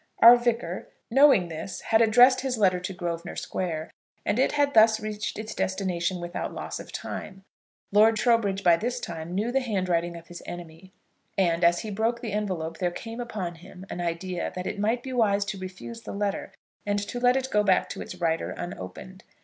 [0.17, 3.91] Our Vicar, knowing this, had addressed his letter to Grosvenor Square,
[4.25, 7.43] and it had thus reached its destination without loss of time.
[7.91, 10.91] Lord Trowbridge by this time knew the handwriting of his enemy;
[11.37, 15.03] and, as he broke the envelope, there came upon him an idea that it might
[15.03, 16.51] be wise to refuse the letter,
[16.83, 19.23] and to let it go back to its writer unopened.